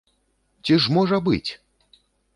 [0.69, 1.51] Ці ж можа быць!